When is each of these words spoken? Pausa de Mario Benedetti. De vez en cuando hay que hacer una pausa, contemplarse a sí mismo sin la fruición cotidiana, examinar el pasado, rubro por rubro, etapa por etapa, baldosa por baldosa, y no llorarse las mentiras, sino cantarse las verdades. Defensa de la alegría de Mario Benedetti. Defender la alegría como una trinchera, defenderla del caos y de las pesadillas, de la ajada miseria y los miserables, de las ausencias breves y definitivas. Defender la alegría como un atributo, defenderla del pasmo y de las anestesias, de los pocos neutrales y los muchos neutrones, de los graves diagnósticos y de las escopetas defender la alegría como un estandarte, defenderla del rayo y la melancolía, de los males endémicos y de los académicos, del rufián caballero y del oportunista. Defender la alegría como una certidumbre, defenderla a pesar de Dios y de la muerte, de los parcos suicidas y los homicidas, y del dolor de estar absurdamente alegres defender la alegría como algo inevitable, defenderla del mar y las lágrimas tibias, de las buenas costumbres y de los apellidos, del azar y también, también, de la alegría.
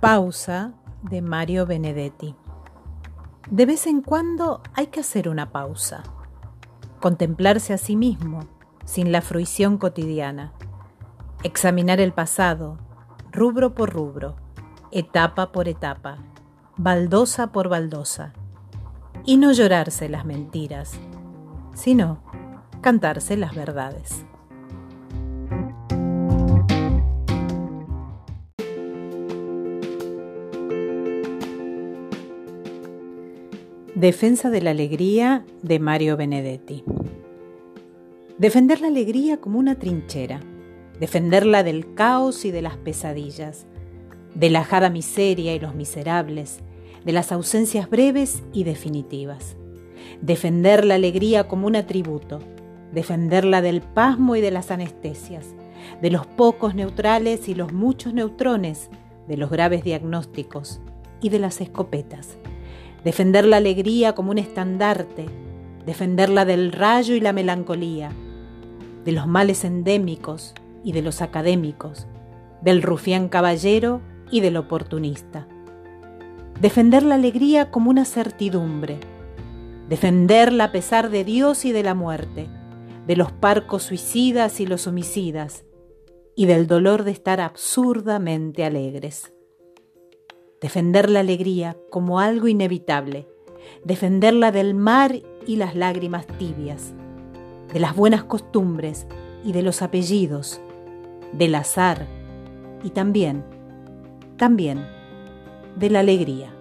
Pausa 0.00 0.74
de 1.02 1.22
Mario 1.22 1.66
Benedetti. 1.66 2.36
De 3.50 3.66
vez 3.66 3.88
en 3.88 4.00
cuando 4.00 4.62
hay 4.74 4.86
que 4.86 5.00
hacer 5.00 5.28
una 5.28 5.50
pausa, 5.50 6.04
contemplarse 7.00 7.72
a 7.72 7.78
sí 7.78 7.96
mismo 7.96 8.46
sin 8.84 9.10
la 9.10 9.22
fruición 9.22 9.76
cotidiana, 9.76 10.52
examinar 11.42 11.98
el 11.98 12.12
pasado, 12.12 12.78
rubro 13.32 13.74
por 13.74 13.92
rubro, 13.92 14.36
etapa 14.92 15.50
por 15.50 15.66
etapa, 15.66 16.18
baldosa 16.76 17.48
por 17.48 17.68
baldosa, 17.68 18.34
y 19.24 19.36
no 19.36 19.50
llorarse 19.50 20.08
las 20.08 20.24
mentiras, 20.24 20.92
sino 21.74 22.22
cantarse 22.82 23.36
las 23.36 23.52
verdades. 23.52 24.24
Defensa 33.94 34.50
de 34.50 34.60
la 34.60 34.70
alegría 34.70 35.46
de 35.62 35.78
Mario 35.78 36.16
Benedetti. 36.18 36.84
Defender 38.36 38.82
la 38.82 38.88
alegría 38.88 39.38
como 39.38 39.58
una 39.58 39.76
trinchera, 39.76 40.40
defenderla 41.00 41.62
del 41.62 41.94
caos 41.94 42.44
y 42.44 42.50
de 42.50 42.60
las 42.60 42.76
pesadillas, 42.76 43.66
de 44.34 44.50
la 44.50 44.60
ajada 44.60 44.90
miseria 44.90 45.54
y 45.54 45.58
los 45.58 45.74
miserables, 45.74 46.60
de 47.04 47.12
las 47.12 47.32
ausencias 47.32 47.88
breves 47.88 48.42
y 48.52 48.64
definitivas. 48.64 49.56
Defender 50.20 50.84
la 50.84 50.96
alegría 50.96 51.48
como 51.48 51.66
un 51.66 51.74
atributo, 51.74 52.40
defenderla 52.92 53.62
del 53.62 53.80
pasmo 53.80 54.36
y 54.36 54.42
de 54.42 54.50
las 54.50 54.70
anestesias, 54.70 55.46
de 56.02 56.10
los 56.10 56.26
pocos 56.26 56.74
neutrales 56.74 57.48
y 57.48 57.54
los 57.54 57.72
muchos 57.72 58.12
neutrones, 58.12 58.90
de 59.26 59.38
los 59.38 59.50
graves 59.50 59.82
diagnósticos 59.82 60.80
y 61.22 61.30
de 61.30 61.38
las 61.38 61.60
escopetas 61.62 62.38
defender 63.04 63.44
la 63.44 63.58
alegría 63.58 64.14
como 64.14 64.30
un 64.30 64.38
estandarte, 64.38 65.26
defenderla 65.86 66.44
del 66.44 66.72
rayo 66.72 67.14
y 67.14 67.20
la 67.20 67.32
melancolía, 67.32 68.10
de 69.04 69.12
los 69.12 69.26
males 69.26 69.64
endémicos 69.64 70.54
y 70.84 70.92
de 70.92 71.02
los 71.02 71.22
académicos, 71.22 72.06
del 72.60 72.82
rufián 72.82 73.28
caballero 73.28 74.00
y 74.30 74.40
del 74.40 74.56
oportunista. 74.56 75.46
Defender 76.60 77.04
la 77.04 77.14
alegría 77.14 77.70
como 77.70 77.90
una 77.90 78.04
certidumbre, 78.04 78.98
defenderla 79.88 80.64
a 80.64 80.72
pesar 80.72 81.10
de 81.10 81.24
Dios 81.24 81.64
y 81.64 81.72
de 81.72 81.84
la 81.84 81.94
muerte, 81.94 82.48
de 83.06 83.16
los 83.16 83.32
parcos 83.32 83.84
suicidas 83.84 84.60
y 84.60 84.66
los 84.66 84.86
homicidas, 84.86 85.64
y 86.34 86.46
del 86.46 86.66
dolor 86.66 87.04
de 87.04 87.12
estar 87.12 87.40
absurdamente 87.40 88.64
alegres 88.64 89.32
defender 90.60 91.08
la 91.08 91.20
alegría 91.20 91.76
como 91.90 92.20
algo 92.20 92.48
inevitable, 92.48 93.28
defenderla 93.84 94.50
del 94.52 94.74
mar 94.74 95.14
y 95.46 95.56
las 95.56 95.74
lágrimas 95.74 96.26
tibias, 96.26 96.92
de 97.72 97.80
las 97.80 97.94
buenas 97.94 98.24
costumbres 98.24 99.06
y 99.44 99.52
de 99.52 99.62
los 99.62 99.82
apellidos, 99.82 100.60
del 101.32 101.54
azar 101.54 102.06
y 102.82 102.90
también, 102.90 103.44
también, 104.36 104.84
de 105.76 105.90
la 105.90 106.00
alegría. 106.00 106.54